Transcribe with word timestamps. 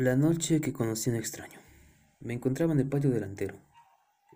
La 0.00 0.14
noche 0.14 0.60
que 0.60 0.72
conocí 0.72 1.10
a 1.10 1.14
un 1.14 1.18
extraño. 1.18 1.58
Me 2.20 2.32
encontraba 2.32 2.72
en 2.72 2.78
el 2.78 2.88
patio 2.88 3.10
delantero. 3.10 3.56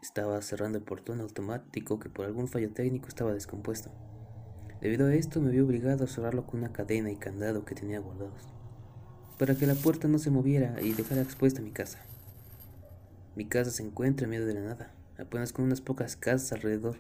Estaba 0.03 0.43
cerrando 0.43 0.79
el 0.79 0.83
portón 0.83 1.21
automático 1.21 2.01
que 2.01 2.09
por 2.09 2.27
algún 2.27 2.49
fallo 2.49 2.73
técnico 2.73 3.07
estaba 3.07 3.33
descompuesto. 3.33 3.93
Debido 4.81 5.07
a 5.07 5.15
esto 5.15 5.41
me 5.41 5.53
vi 5.53 5.61
obligado 5.61 6.03
a 6.03 6.09
cerrarlo 6.09 6.47
con 6.49 6.59
una 6.59 6.73
cadena 6.73 7.13
y 7.13 7.17
candado 7.17 7.65
que 7.65 7.77
tenía 7.77 8.01
guardados, 8.01 8.49
para 9.39 9.55
que 9.55 9.69
la 9.69 9.77
puerta 9.77 10.09
no 10.09 10.19
se 10.19 10.33
moviera 10.33 10.83
y 10.83 10.95
dejara 10.95 11.23
expuesta 11.23 11.63
mi 11.63 11.71
casa. 11.71 12.05
Mi 13.37 13.47
casa 13.47 13.71
se 13.71 13.85
encuentra 13.85 14.25
en 14.25 14.31
medio 14.31 14.47
de 14.47 14.55
la 14.55 14.63
nada, 14.63 14.93
apenas 15.17 15.53
con 15.53 15.65
unas 15.65 15.81
pocas 15.81 16.17
casas 16.17 16.53
alrededor, 16.53 16.97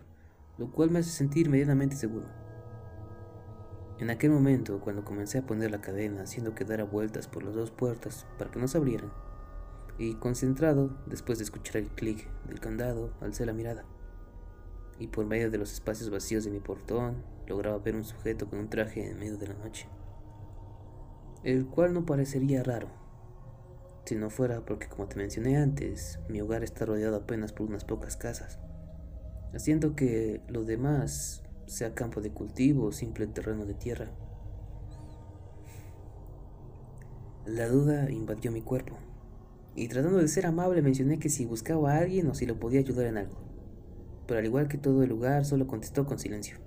lo 0.56 0.70
cual 0.70 0.88
me 0.88 1.00
hace 1.00 1.10
sentir 1.10 1.50
medianamente 1.50 1.96
seguro. 1.96 2.28
En 4.02 4.10
aquel 4.10 4.32
momento, 4.32 4.80
cuando 4.80 5.04
comencé 5.04 5.38
a 5.38 5.46
poner 5.46 5.70
la 5.70 5.80
cadena, 5.80 6.22
haciendo 6.22 6.56
que 6.56 6.64
diera 6.64 6.82
vueltas 6.82 7.28
por 7.28 7.44
las 7.44 7.54
dos 7.54 7.70
puertas 7.70 8.26
para 8.36 8.50
que 8.50 8.58
no 8.58 8.66
se 8.66 8.76
abrieran, 8.76 9.12
y 9.96 10.14
concentrado, 10.14 10.90
después 11.06 11.38
de 11.38 11.44
escuchar 11.44 11.76
el 11.76 11.88
clic 11.88 12.28
del 12.48 12.58
candado, 12.58 13.12
alcé 13.20 13.46
la 13.46 13.52
mirada. 13.52 13.84
Y 14.98 15.06
por 15.06 15.24
medio 15.26 15.52
de 15.52 15.58
los 15.58 15.72
espacios 15.72 16.10
vacíos 16.10 16.42
de 16.42 16.50
mi 16.50 16.58
portón, 16.58 17.22
lograba 17.46 17.78
ver 17.78 17.94
un 17.94 18.02
sujeto 18.02 18.50
con 18.50 18.58
un 18.58 18.68
traje 18.68 19.08
en 19.08 19.20
medio 19.20 19.36
de 19.36 19.46
la 19.46 19.54
noche, 19.54 19.86
el 21.44 21.68
cual 21.68 21.94
no 21.94 22.04
parecería 22.04 22.64
raro, 22.64 22.88
si 24.04 24.16
no 24.16 24.30
fuera 24.30 24.64
porque, 24.64 24.88
como 24.88 25.06
te 25.06 25.14
mencioné 25.14 25.58
antes, 25.58 26.18
mi 26.28 26.40
hogar 26.40 26.64
está 26.64 26.86
rodeado 26.86 27.18
apenas 27.18 27.52
por 27.52 27.68
unas 27.68 27.84
pocas 27.84 28.16
casas, 28.16 28.58
haciendo 29.54 29.94
que 29.94 30.42
los 30.48 30.66
demás 30.66 31.41
sea 31.66 31.94
campo 31.94 32.20
de 32.20 32.30
cultivo 32.30 32.86
o 32.86 32.92
simple 32.92 33.26
terreno 33.26 33.66
de 33.66 33.74
tierra. 33.74 34.10
La 37.46 37.68
duda 37.68 38.10
invadió 38.10 38.52
mi 38.52 38.62
cuerpo, 38.62 38.96
y 39.74 39.88
tratando 39.88 40.18
de 40.18 40.28
ser 40.28 40.46
amable 40.46 40.82
mencioné 40.82 41.18
que 41.18 41.28
si 41.28 41.44
buscaba 41.44 41.92
a 41.92 41.98
alguien 41.98 42.28
o 42.28 42.34
si 42.34 42.46
lo 42.46 42.60
podía 42.60 42.80
ayudar 42.80 43.06
en 43.06 43.18
algo, 43.18 43.36
pero 44.26 44.38
al 44.38 44.46
igual 44.46 44.68
que 44.68 44.78
todo 44.78 45.02
el 45.02 45.08
lugar 45.08 45.44
solo 45.44 45.66
contestó 45.66 46.06
con 46.06 46.18
silencio. 46.18 46.58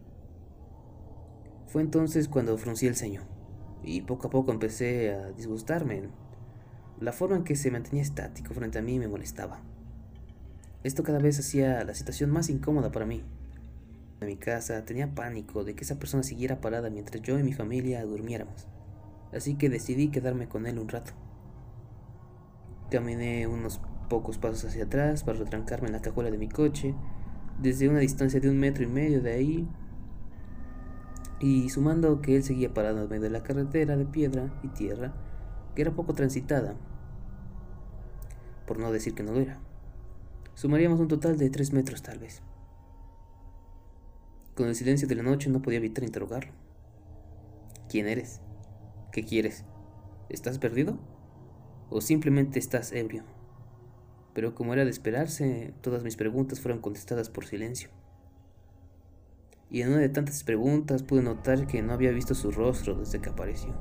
Fue 1.67 1.81
entonces 1.81 2.27
cuando 2.27 2.57
fruncí 2.57 2.87
el 2.87 2.95
ceño, 2.95 3.21
y 3.83 4.01
poco 4.01 4.27
a 4.27 4.29
poco 4.31 4.51
empecé 4.51 5.13
a 5.13 5.31
disgustarme. 5.31 6.09
La 6.99 7.11
forma 7.11 7.35
en 7.35 7.43
que 7.43 7.55
se 7.55 7.71
mantenía 7.71 8.01
estático 8.01 8.53
frente 8.53 8.79
a 8.79 8.81
mí 8.81 8.99
me 8.99 9.07
molestaba. 9.07 9.61
Esto 10.83 11.03
cada 11.03 11.19
vez 11.19 11.39
hacía 11.39 11.83
la 11.83 11.93
situación 11.93 12.31
más 12.31 12.49
incómoda 12.49 12.91
para 12.91 13.05
mí. 13.05 13.23
En 14.25 14.29
mi 14.31 14.37
casa 14.37 14.83
tenía 14.85 15.13
pánico 15.13 15.63
de 15.63 15.75
que 15.75 15.83
esa 15.83 15.99
persona 15.99 16.23
siguiera 16.23 16.59
parada 16.59 16.89
mientras 16.89 17.21
yo 17.21 17.37
y 17.37 17.43
mi 17.43 17.53
familia 17.53 18.03
durmiéramos, 18.03 18.67
así 19.31 19.53
que 19.53 19.69
decidí 19.69 20.07
quedarme 20.09 20.49
con 20.49 20.65
él 20.65 20.79
un 20.79 20.89
rato. 20.89 21.11
Caminé 22.89 23.45
unos 23.45 23.79
pocos 24.09 24.39
pasos 24.39 24.65
hacia 24.65 24.85
atrás 24.85 25.23
para 25.23 25.37
retrancarme 25.37 25.89
en 25.89 25.93
la 25.93 26.01
cajuela 26.01 26.31
de 26.31 26.39
mi 26.39 26.49
coche, 26.49 26.95
desde 27.61 27.87
una 27.87 27.99
distancia 27.99 28.39
de 28.39 28.49
un 28.49 28.57
metro 28.57 28.83
y 28.83 28.87
medio 28.87 29.21
de 29.21 29.31
ahí, 29.31 29.67
y 31.39 31.69
sumando 31.69 32.19
que 32.19 32.35
él 32.35 32.43
seguía 32.43 32.73
parado 32.73 33.03
en 33.03 33.09
medio 33.09 33.21
de 33.21 33.29
la 33.29 33.43
carretera 33.43 33.95
de 33.95 34.07
piedra 34.07 34.59
y 34.63 34.69
tierra, 34.69 35.13
que 35.75 35.83
era 35.83 35.91
poco 35.91 36.13
transitada, 36.13 36.73
por 38.65 38.79
no 38.79 38.91
decir 38.91 39.13
que 39.13 39.21
no 39.21 39.33
lo 39.33 39.41
era. 39.41 39.59
Sumaríamos 40.55 40.99
un 40.99 41.09
total 41.09 41.37
de 41.37 41.51
tres 41.51 41.73
metros 41.73 42.01
tal 42.01 42.17
vez. 42.17 42.41
Con 44.55 44.69
el 44.69 44.75
silencio 44.75 45.05
de 45.05 45.15
la 45.15 45.23
noche 45.23 45.49
no 45.49 45.61
podía 45.61 45.79
evitar 45.79 46.05
interrogarlo. 46.05 46.53
¿Quién 47.89 48.07
eres? 48.07 48.39
¿Qué 49.11 49.25
quieres? 49.25 49.65
¿Estás 50.29 50.59
perdido? 50.59 50.97
¿O 51.89 51.99
simplemente 51.99 52.57
estás 52.57 52.93
ebrio? 52.93 53.25
Pero 54.33 54.55
como 54.55 54.71
era 54.71 54.85
de 54.85 54.91
esperarse, 54.91 55.73
todas 55.81 56.03
mis 56.03 56.15
preguntas 56.15 56.61
fueron 56.61 56.79
contestadas 56.79 57.29
por 57.29 57.45
silencio. 57.45 57.89
Y 59.69 59.81
en 59.81 59.89
una 59.89 59.97
de 59.97 60.07
tantas 60.07 60.45
preguntas 60.45 61.03
pude 61.03 61.21
notar 61.21 61.67
que 61.67 61.81
no 61.81 61.91
había 61.91 62.11
visto 62.11 62.33
su 62.33 62.51
rostro 62.51 62.95
desde 62.95 63.19
que 63.19 63.31
apareció. 63.31 63.73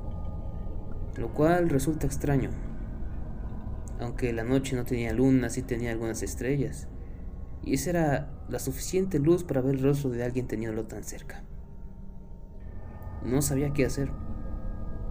Lo 1.15 1.33
cual 1.33 1.69
resulta 1.69 2.05
extraño. 2.05 2.49
Aunque 4.01 4.33
la 4.33 4.43
noche 4.43 4.75
no 4.75 4.83
tenía 4.83 5.13
luna, 5.13 5.49
sí 5.49 5.61
tenía 5.61 5.91
algunas 5.91 6.21
estrellas 6.21 6.89
y 7.63 7.75
esa 7.75 7.89
era 7.89 8.31
la 8.49 8.59
suficiente 8.59 9.19
luz 9.19 9.43
para 9.43 9.61
ver 9.61 9.75
el 9.75 9.83
rostro 9.83 10.09
de 10.09 10.23
alguien 10.23 10.47
teniéndolo 10.47 10.85
tan 10.85 11.03
cerca. 11.03 11.43
No 13.23 13.41
sabía 13.41 13.73
qué 13.73 13.85
hacer. 13.85 14.11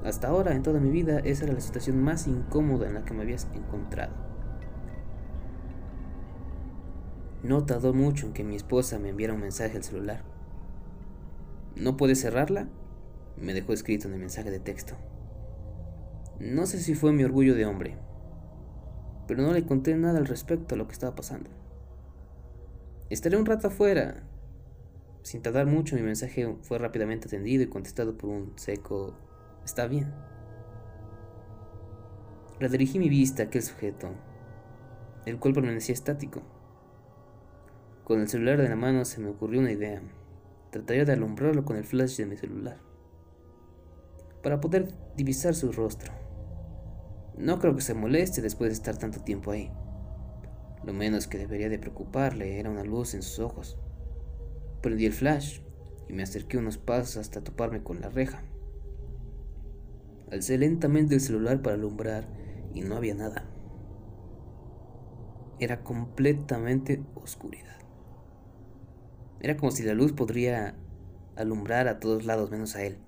Hasta 0.05 0.29
ahora, 0.29 0.55
en 0.55 0.63
toda 0.63 0.81
mi 0.81 0.91
vida, 0.91 1.19
esa 1.21 1.45
era 1.45 1.55
la 1.55 1.61
situación 1.61 2.03
más 2.03 2.27
incómoda 2.27 2.87
en 2.87 2.95
la 2.95 3.05
que 3.05 3.15
me 3.15 3.23
habías 3.23 3.49
encontrado. 3.55 4.13
No 7.43 7.65
tardó 7.65 7.93
mucho 7.93 8.27
en 8.27 8.33
que 8.33 8.45
mi 8.45 8.55
esposa 8.55 8.99
me 8.99 9.11
enviara 9.11 9.35
un 9.35 9.41
mensaje 9.41 9.77
al 9.77 9.85
celular. 9.85 10.23
¿No 11.77 11.97
puedes 11.97 12.21
cerrarla? 12.21 12.69
Me 13.37 13.53
dejó 13.53 13.73
escrito 13.73 14.07
en 14.07 14.15
el 14.15 14.21
mensaje 14.21 14.51
de 14.51 14.61
texto. 14.61 14.95
No 16.39 16.67
sé 16.67 16.79
si 16.79 16.95
fue 16.95 17.13
mi 17.13 17.25
orgullo 17.25 17.55
de 17.55 17.67
hombre, 17.67 17.97
pero 19.27 19.43
no 19.43 19.53
le 19.53 19.65
conté 19.65 19.95
nada 19.97 20.19
al 20.19 20.27
respecto 20.27 20.75
a 20.75 20.79
lo 20.79 20.87
que 20.87 20.93
estaba 20.93 21.15
pasando. 21.15 21.51
Estaré 23.11 23.37
un 23.37 23.47
rato 23.47 23.69
afuera. 23.69 24.23
Sin 25.23 25.43
tardar 25.43 25.67
mucho, 25.67 25.97
mi 25.97 26.03
mensaje 26.03 26.57
fue 26.63 26.79
rápidamente 26.79 27.29
atendido 27.29 27.63
y 27.63 27.69
contestado 27.69 28.17
por 28.17 28.31
un 28.31 28.53
seco 28.57 29.15
Está 29.65 29.87
bien. 29.87 30.13
Redirigí 32.61 32.99
mi 32.99 33.09
vista 33.09 33.43
a 33.43 33.47
aquel 33.47 33.63
sujeto, 33.63 34.11
el 35.25 35.39
cual 35.39 35.55
permanecía 35.55 35.95
estático. 35.95 36.43
Con 38.05 38.21
el 38.21 38.29
celular 38.29 38.61
de 38.61 38.69
la 38.69 38.77
mano 38.77 39.05
se 39.07 39.21
me 39.21 39.31
ocurrió 39.31 39.61
una 39.61 39.73
idea. 39.73 40.03
Trataría 40.71 41.05
de 41.05 41.13
alumbrarlo 41.15 41.65
con 41.65 41.77
el 41.77 41.85
flash 41.85 42.19
de 42.19 42.27
mi 42.27 42.37
celular, 42.37 42.79
para 44.43 44.61
poder 44.61 44.89
divisar 45.17 45.55
su 45.55 45.73
rostro. 45.73 46.13
No 47.39 47.59
creo 47.59 47.75
que 47.75 47.81
se 47.81 47.95
moleste 47.95 48.43
después 48.43 48.71
de 48.71 48.75
estar 48.75 48.99
tanto 48.99 49.21
tiempo 49.21 49.51
ahí. 49.51 49.73
Lo 50.87 50.93
menos 50.93 51.27
que 51.27 51.39
debería 51.39 51.69
de 51.69 51.79
preocuparle 51.79 52.59
era 52.59 52.71
una 52.71 52.85
luz 52.85 53.15
en 53.15 53.23
sus 53.23 53.39
ojos. 53.39 53.79
Prendí 54.83 55.07
el 55.07 55.13
flash 55.13 55.61
y 56.09 56.13
me 56.13 56.23
acerqué 56.23 56.59
unos 56.59 56.77
pasos 56.77 57.17
hasta 57.17 57.43
toparme 57.43 57.83
con 57.83 58.01
la 58.01 58.11
reja. 58.11 58.43
Alcé 60.31 60.59
lentamente 60.59 61.15
el 61.15 61.21
celular 61.21 61.63
para 61.63 61.77
alumbrar 61.77 62.27
y 62.75 62.83
no 62.83 62.97
había 62.97 63.15
nada. 63.15 63.45
Era 65.59 65.83
completamente 65.83 67.03
oscuridad. 67.15 67.79
Era 69.41 69.57
como 69.57 69.71
si 69.71 69.85
la 69.85 69.95
luz 69.95 70.13
podría 70.13 70.75
alumbrar 71.37 71.89
a 71.89 72.01
todos 72.01 72.27
lados 72.27 72.51
menos 72.51 72.77
a 72.77 72.83
él. 72.83 72.99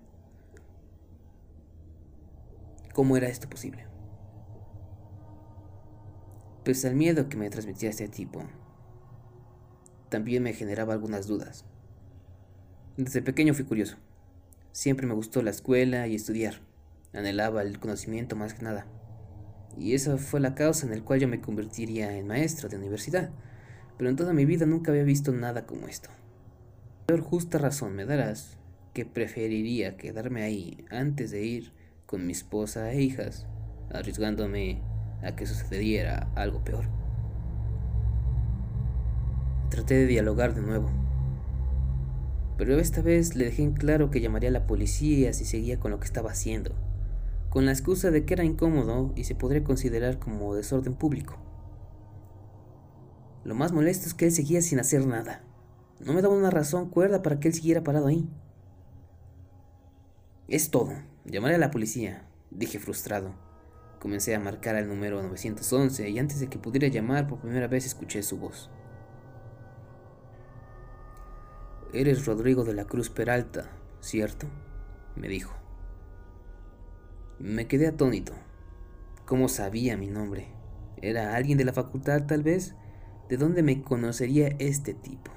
¿Cómo 2.94 3.16
era 3.16 3.28
esto 3.28 3.48
posible? 3.50 3.95
Pese 6.66 6.88
al 6.88 6.96
miedo 6.96 7.28
que 7.28 7.36
me 7.36 7.48
transmitía 7.48 7.90
este 7.90 8.08
tipo, 8.08 8.42
también 10.08 10.42
me 10.42 10.52
generaba 10.52 10.94
algunas 10.94 11.28
dudas. 11.28 11.64
Desde 12.96 13.22
pequeño 13.22 13.54
fui 13.54 13.64
curioso. 13.64 13.98
Siempre 14.72 15.06
me 15.06 15.14
gustó 15.14 15.42
la 15.42 15.50
escuela 15.50 16.08
y 16.08 16.16
estudiar. 16.16 16.54
Anhelaba 17.12 17.62
el 17.62 17.78
conocimiento 17.78 18.34
más 18.34 18.52
que 18.52 18.64
nada. 18.64 18.84
Y 19.78 19.94
esa 19.94 20.16
fue 20.16 20.40
la 20.40 20.56
causa 20.56 20.86
en 20.86 20.98
la 20.98 21.04
cual 21.04 21.20
yo 21.20 21.28
me 21.28 21.40
convertiría 21.40 22.16
en 22.16 22.26
maestro 22.26 22.68
de 22.68 22.78
universidad. 22.78 23.30
Pero 23.96 24.10
en 24.10 24.16
toda 24.16 24.32
mi 24.32 24.44
vida 24.44 24.66
nunca 24.66 24.90
había 24.90 25.04
visto 25.04 25.30
nada 25.30 25.66
como 25.66 25.86
esto. 25.86 26.10
Por 27.06 27.20
justa 27.20 27.58
razón 27.58 27.94
me 27.94 28.06
darás 28.06 28.58
que 28.92 29.06
preferiría 29.06 29.96
quedarme 29.96 30.42
ahí 30.42 30.84
antes 30.90 31.30
de 31.30 31.44
ir 31.44 31.72
con 32.06 32.26
mi 32.26 32.32
esposa 32.32 32.90
e 32.90 33.02
hijas, 33.02 33.46
arriesgándome 33.92 34.82
a 35.26 35.36
que 35.36 35.46
sucediera 35.46 36.30
algo 36.34 36.64
peor. 36.64 36.84
Traté 39.70 39.94
de 39.94 40.06
dialogar 40.06 40.54
de 40.54 40.62
nuevo, 40.62 40.90
pero 42.56 42.78
esta 42.78 43.02
vez 43.02 43.36
le 43.36 43.44
dejé 43.44 43.62
en 43.62 43.72
claro 43.72 44.10
que 44.10 44.20
llamaría 44.20 44.48
a 44.48 44.52
la 44.52 44.66
policía 44.66 45.32
si 45.32 45.44
seguía 45.44 45.78
con 45.78 45.90
lo 45.90 46.00
que 46.00 46.06
estaba 46.06 46.30
haciendo, 46.30 46.74
con 47.50 47.66
la 47.66 47.72
excusa 47.72 48.10
de 48.10 48.24
que 48.24 48.34
era 48.34 48.44
incómodo 48.44 49.12
y 49.14 49.24
se 49.24 49.34
podría 49.34 49.62
considerar 49.62 50.18
como 50.18 50.54
desorden 50.54 50.94
público. 50.94 51.36
Lo 53.44 53.54
más 53.54 53.72
molesto 53.72 54.06
es 54.06 54.14
que 54.14 54.26
él 54.26 54.32
seguía 54.32 54.62
sin 54.62 54.80
hacer 54.80 55.06
nada. 55.06 55.42
No 56.00 56.12
me 56.12 56.22
daba 56.22 56.34
una 56.34 56.50
razón 56.50 56.88
cuerda 56.88 57.22
para 57.22 57.38
que 57.38 57.48
él 57.48 57.54
siguiera 57.54 57.84
parado 57.84 58.08
ahí. 58.08 58.28
Es 60.48 60.70
todo. 60.70 60.92
Llamaré 61.24 61.56
a 61.56 61.58
la 61.58 61.70
policía, 61.70 62.26
dije 62.50 62.78
frustrado. 62.78 63.45
Comencé 64.06 64.36
a 64.36 64.38
marcar 64.38 64.76
al 64.76 64.86
número 64.86 65.20
911 65.20 66.10
y 66.10 66.20
antes 66.20 66.38
de 66.38 66.46
que 66.46 66.60
pudiera 66.60 66.86
llamar 66.86 67.26
por 67.26 67.40
primera 67.40 67.66
vez 67.66 67.86
escuché 67.86 68.22
su 68.22 68.38
voz. 68.38 68.70
Eres 71.92 72.24
Rodrigo 72.24 72.62
de 72.62 72.72
la 72.72 72.84
Cruz 72.84 73.10
Peralta, 73.10 73.68
¿cierto? 73.98 74.46
me 75.16 75.26
dijo. 75.26 75.56
Me 77.40 77.66
quedé 77.66 77.88
atónito. 77.88 78.32
¿Cómo 79.24 79.48
sabía 79.48 79.96
mi 79.96 80.06
nombre? 80.06 80.46
¿Era 81.02 81.34
alguien 81.34 81.58
de 81.58 81.64
la 81.64 81.72
facultad 81.72 82.26
tal 82.26 82.44
vez? 82.44 82.76
¿De 83.28 83.36
dónde 83.36 83.64
me 83.64 83.82
conocería 83.82 84.54
este 84.60 84.94
tipo? 84.94 85.32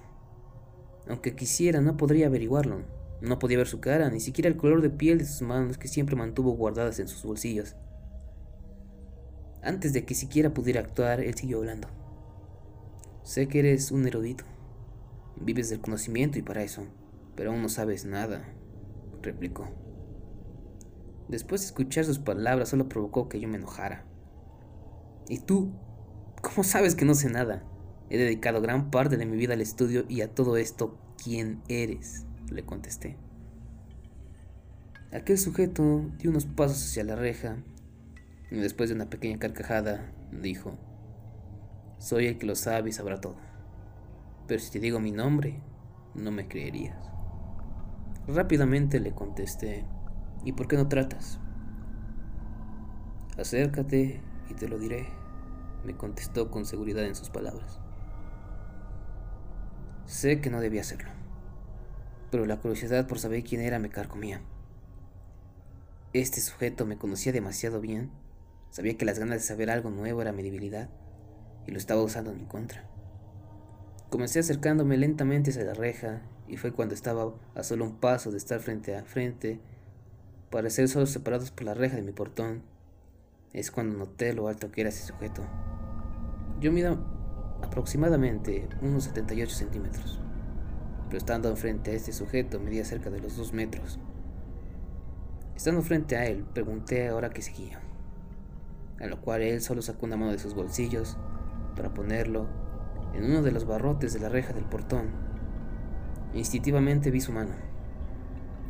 Aunque 1.07 1.35
quisiera, 1.35 1.81
no 1.81 1.97
podría 1.97 2.27
averiguarlo. 2.27 2.83
No 3.19 3.39
podía 3.39 3.57
ver 3.57 3.67
su 3.67 3.79
cara, 3.79 4.11
ni 4.11 4.19
siquiera 4.19 4.47
el 4.47 4.57
color 4.57 4.83
de 4.83 4.91
piel 4.91 5.17
de 5.17 5.25
sus 5.25 5.41
manos 5.41 5.79
que 5.79 5.87
siempre 5.87 6.15
mantuvo 6.15 6.51
guardadas 6.51 6.99
en 6.99 7.07
sus 7.07 7.23
bolsillos. 7.23 7.75
Antes 9.61 9.93
de 9.93 10.05
que 10.05 10.15
siquiera 10.15 10.53
pudiera 10.53 10.79
actuar, 10.79 11.19
él 11.19 11.33
siguió 11.35 11.57
hablando. 11.57 11.87
Sé 13.23 13.47
que 13.47 13.59
eres 13.59 13.91
un 13.91 14.07
erudito. 14.07 14.45
Vives 15.35 15.69
del 15.69 15.81
conocimiento 15.81 16.39
y 16.39 16.41
para 16.41 16.63
eso, 16.63 16.83
pero 17.35 17.51
aún 17.51 17.61
no 17.61 17.69
sabes 17.69 18.05
nada, 18.05 18.43
replicó. 19.21 19.69
Después 21.27 21.61
de 21.61 21.67
escuchar 21.67 22.05
sus 22.05 22.19
palabras 22.19 22.69
solo 22.69 22.89
provocó 22.89 23.29
que 23.29 23.39
yo 23.39 23.47
me 23.47 23.57
enojara. 23.57 24.05
¿Y 25.27 25.39
tú? 25.39 25.71
¿Cómo 26.41 26.63
sabes 26.63 26.95
que 26.95 27.05
no 27.05 27.13
sé 27.13 27.29
nada? 27.29 27.63
He 28.09 28.17
dedicado 28.17 28.61
gran 28.61 28.89
parte 28.89 29.17
de 29.17 29.25
mi 29.25 29.37
vida 29.37 29.53
al 29.53 29.61
estudio 29.61 30.05
y 30.09 30.21
a 30.21 30.33
todo 30.33 30.57
esto, 30.57 30.97
¿quién 31.23 31.61
eres? 31.67 32.25
le 32.49 32.65
contesté. 32.65 33.15
Aquel 35.11 35.37
sujeto 35.37 36.09
dio 36.17 36.31
unos 36.31 36.45
pasos 36.45 36.83
hacia 36.83 37.03
la 37.03 37.15
reja 37.15 37.57
y 38.51 38.57
después 38.57 38.89
de 38.89 38.95
una 38.95 39.09
pequeña 39.09 39.37
carcajada 39.37 40.11
dijo, 40.31 40.77
soy 41.99 42.27
el 42.27 42.37
que 42.37 42.45
lo 42.45 42.55
sabe 42.55 42.89
y 42.89 42.93
sabrá 42.93 43.19
todo. 43.21 43.35
Pero 44.47 44.59
si 44.59 44.71
te 44.71 44.79
digo 44.79 44.99
mi 44.99 45.11
nombre, 45.11 45.61
no 46.15 46.31
me 46.31 46.47
creerías. 46.47 46.97
Rápidamente 48.27 48.99
le 48.99 49.13
contesté, 49.13 49.85
¿y 50.43 50.53
por 50.53 50.67
qué 50.67 50.77
no 50.77 50.87
tratas? 50.87 51.39
Acércate 53.37 54.21
y 54.49 54.53
te 54.53 54.67
lo 54.67 54.79
diré, 54.79 55.07
me 55.85 55.95
contestó 55.95 56.49
con 56.49 56.65
seguridad 56.65 57.05
en 57.05 57.15
sus 57.15 57.29
palabras. 57.29 57.79
Sé 60.05 60.41
que 60.41 60.49
no 60.49 60.59
debía 60.59 60.81
hacerlo, 60.81 61.11
pero 62.31 62.45
la 62.45 62.57
curiosidad 62.57 63.07
por 63.07 63.19
saber 63.19 63.43
quién 63.43 63.61
era 63.61 63.77
me 63.79 63.89
carcomía. 63.89 64.41
Este 66.13 66.41
sujeto 66.41 66.85
me 66.85 66.97
conocía 66.97 67.31
demasiado 67.31 67.79
bien, 67.79 68.09
sabía 68.69 68.97
que 68.97 69.05
las 69.05 69.19
ganas 69.19 69.37
de 69.37 69.47
saber 69.47 69.69
algo 69.69 69.89
nuevo 69.89 70.21
era 70.21 70.31
mi 70.31 70.43
debilidad 70.43 70.89
y 71.67 71.71
lo 71.71 71.77
estaba 71.77 72.01
usando 72.01 72.31
en 72.31 72.37
mi 72.37 72.45
contra. 72.45 72.87
Comencé 74.09 74.39
acercándome 74.39 74.97
lentamente 74.97 75.51
hacia 75.51 75.63
la 75.65 75.73
reja 75.73 76.21
y 76.47 76.57
fue 76.57 76.71
cuando 76.71 76.95
estaba 76.95 77.31
a 77.53 77.63
solo 77.63 77.85
un 77.85 77.97
paso 77.97 78.31
de 78.31 78.37
estar 78.37 78.59
frente 78.59 78.95
a 78.95 79.03
frente, 79.03 79.59
para 80.49 80.69
ser 80.71 80.87
solo 80.87 81.05
separados 81.05 81.51
por 81.51 81.65
la 81.65 81.75
reja 81.75 81.95
de 81.95 82.01
mi 82.01 82.11
portón, 82.11 82.63
es 83.53 83.69
cuando 83.69 83.97
noté 83.97 84.33
lo 84.33 84.47
alto 84.47 84.71
que 84.71 84.81
era 84.81 84.89
ese 84.89 85.05
sujeto. 85.05 85.43
Yo 86.59 86.71
mido 86.71 86.97
aproximadamente 87.61 88.67
unos 88.81 89.03
78 89.03 89.55
centímetros, 89.55 90.19
pero 91.05 91.19
estando 91.19 91.55
frente 91.55 91.91
a 91.91 91.93
este 91.93 92.11
sujeto 92.11 92.59
medía 92.59 92.83
cerca 92.83 93.11
de 93.11 93.19
los 93.19 93.37
2 93.37 93.53
metros. 93.53 93.99
Estando 95.55 95.81
frente 95.83 96.15
a 96.15 96.25
él, 96.25 96.45
pregunté 96.53 97.09
ahora 97.09 97.29
qué 97.29 97.41
seguía, 97.41 97.79
a 98.99 99.07
lo 99.07 99.21
cual 99.21 99.41
él 99.41 99.61
solo 99.61 99.81
sacó 99.81 100.05
una 100.05 100.17
mano 100.17 100.31
de 100.31 100.39
sus 100.39 100.53
bolsillos 100.53 101.17
para 101.75 101.93
ponerlo 101.93 102.47
en 103.13 103.25
uno 103.25 103.41
de 103.41 103.51
los 103.51 103.65
barrotes 103.65 104.13
de 104.13 104.19
la 104.19 104.29
reja 104.29 104.53
del 104.53 104.65
portón. 104.65 105.11
Instintivamente 106.33 107.11
vi 107.11 107.21
su 107.21 107.31
mano, 107.31 107.53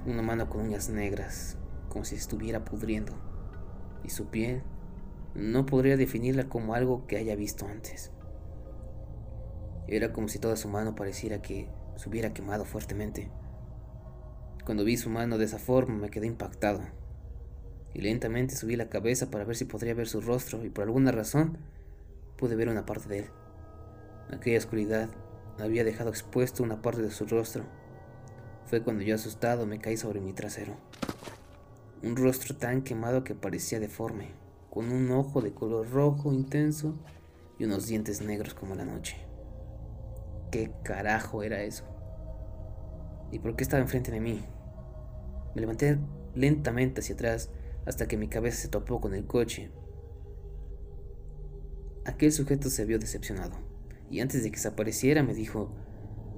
una 0.05 0.21
mano 0.21 0.49
con 0.49 0.61
uñas 0.61 0.89
negras, 0.89 1.57
como 1.89 2.05
si 2.05 2.15
estuviera 2.15 2.63
pudriendo, 2.63 3.13
y 4.03 4.09
su 4.09 4.27
piel 4.27 4.63
no 5.35 5.65
podría 5.65 5.97
definirla 5.97 6.45
como 6.45 6.73
algo 6.73 7.05
que 7.07 7.17
haya 7.17 7.35
visto 7.35 7.65
antes. 7.67 8.11
Era 9.87 10.13
como 10.13 10.27
si 10.27 10.39
toda 10.39 10.55
su 10.55 10.69
mano 10.69 10.95
pareciera 10.95 11.41
que 11.41 11.67
se 11.95 12.09
hubiera 12.09 12.33
quemado 12.33 12.63
fuertemente. 12.63 13.31
Cuando 14.65 14.83
vi 14.83 14.97
su 14.97 15.09
mano 15.09 15.37
de 15.37 15.45
esa 15.45 15.57
forma 15.57 15.95
me 15.95 16.09
quedé 16.09 16.27
impactado, 16.27 16.81
y 17.94 18.01
lentamente 18.01 18.56
subí 18.56 18.75
la 18.75 18.89
cabeza 18.89 19.30
para 19.30 19.45
ver 19.45 19.56
si 19.56 19.65
podría 19.65 19.94
ver 19.94 20.07
su 20.07 20.21
rostro, 20.21 20.63
y 20.63 20.69
por 20.69 20.83
alguna 20.83 21.12
razón 21.12 21.57
pude 22.38 22.56
ver 22.56 22.69
una 22.69 22.86
parte 22.86 23.09
de 23.09 23.19
él. 23.19 23.25
Aquella 24.31 24.59
oscuridad 24.59 25.09
había 25.59 25.83
dejado 25.83 26.09
expuesto 26.09 26.63
una 26.63 26.81
parte 26.81 27.01
de 27.01 27.12
su 27.12 27.25
rostro. 27.25 27.63
Fue 28.65 28.83
cuando 28.83 29.03
yo 29.03 29.15
asustado 29.15 29.65
me 29.65 29.80
caí 29.80 29.97
sobre 29.97 30.21
mi 30.21 30.33
trasero. 30.33 30.75
Un 32.03 32.15
rostro 32.15 32.56
tan 32.56 32.83
quemado 32.83 33.24
que 33.24 33.36
parecía 33.36 33.80
deforme, 33.80 34.30
con 34.69 34.91
un 34.91 35.12
ojo 35.12 35.41
de 35.41 35.53
color 35.53 35.89
rojo 35.89 36.31
intenso 36.31 36.95
y 37.57 37.65
unos 37.65 37.88
dientes 37.88 38.21
negros 38.21 38.53
como 38.53 38.75
la 38.75 38.86
noche. 38.86 39.18
¿Qué 40.51 40.71
carajo 40.83 41.44
era 41.44 41.63
eso? 41.63 41.83
¿Y 43.31 43.39
por 43.39 43.56
qué 43.56 43.63
estaba 43.63 43.81
enfrente 43.81 44.12
de 44.12 44.21
mí? 44.21 44.44
Me 45.56 45.62
levanté 45.62 45.97
lentamente 46.36 47.01
hacia 47.01 47.15
atrás 47.15 47.50
hasta 47.85 48.07
que 48.07 48.17
mi 48.17 48.27
cabeza 48.27 48.61
se 48.61 48.67
topó 48.67 49.01
con 49.01 49.13
el 49.13 49.25
coche. 49.25 49.71
Aquel 52.05 52.31
sujeto 52.31 52.69
se 52.69 52.85
vio 52.85 52.99
decepcionado 52.99 53.57
y 54.09 54.21
antes 54.21 54.43
de 54.43 54.49
que 54.49 54.57
desapareciera 54.57 55.23
me 55.23 55.33
dijo, 55.33 55.71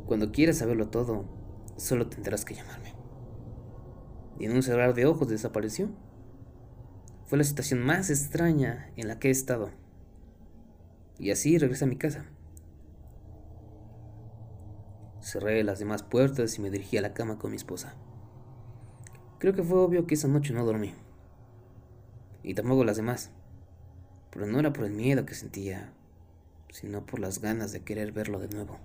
cuando 0.06 0.32
quieras 0.32 0.58
saberlo 0.58 0.90
todo, 0.90 1.26
solo 1.78 2.08
tendrás 2.08 2.44
que 2.44 2.56
llamarme. 2.56 2.94
Y 4.40 4.46
en 4.46 4.54
un 4.54 4.64
cerrar 4.64 4.94
de 4.94 5.06
ojos 5.06 5.30
desapareció. 5.30 5.90
Fue 7.26 7.38
la 7.38 7.44
situación 7.44 7.80
más 7.80 8.10
extraña 8.10 8.92
en 8.98 9.08
la 9.08 9.20
que 9.20 9.30
he 9.30 9.32
estado. 9.32 9.70
Y 11.18 11.32
así 11.32 11.58
regresé 11.58 11.86
a 11.86 11.88
mi 11.88 11.96
casa. 11.96 12.26
Cerré 15.22 15.64
las 15.64 15.80
demás 15.80 16.04
puertas 16.04 16.58
y 16.58 16.62
me 16.62 16.72
dirigí 16.72 16.98
a 16.98 17.02
la 17.02 17.14
cama 17.14 17.38
con 17.38 17.52
mi 17.52 17.58
esposa. 17.58 17.96
Creo 19.38 19.54
que 19.54 19.64
fue 19.64 19.80
obvio 19.80 20.08
que 20.08 20.16
esa 20.16 20.28
noche 20.28 20.54
no 20.54 20.66
dormí. 20.66 20.94
Y 22.44 22.54
tampoco 22.54 22.84
las 22.84 22.98
demás. 22.98 23.32
Pero 24.32 24.46
no 24.46 24.60
era 24.60 24.74
por 24.74 24.86
el 24.86 24.92
miedo 24.92 25.26
que 25.26 25.36
sentía, 25.36 25.92
sino 26.70 27.06
por 27.06 27.20
las 27.20 27.42
ganas 27.42 27.72
de 27.72 27.82
querer 27.82 28.12
verlo 28.12 28.40
de 28.40 28.48
nuevo. 28.48 28.80